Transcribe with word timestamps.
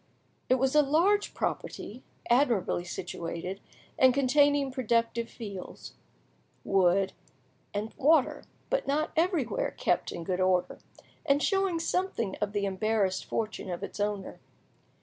It 0.49 0.55
was 0.55 0.73
a 0.73 0.81
large 0.81 1.35
property, 1.35 2.01
admirably 2.27 2.83
situated, 2.85 3.61
and 3.99 4.15
containing 4.15 4.71
productive 4.71 5.29
fields, 5.29 5.93
wood, 6.63 7.13
and 7.71 7.93
water; 7.97 8.45
but 8.71 8.87
not 8.87 9.11
everywhere 9.15 9.75
kept 9.77 10.11
in 10.11 10.23
good 10.23 10.39
order, 10.41 10.79
and 11.23 11.43
showing 11.43 11.77
something 11.79 12.35
of 12.41 12.53
the 12.53 12.65
embarrassed 12.65 13.25
fortune 13.25 13.69
of 13.69 13.83
its 13.83 13.99
owner. 13.99 14.39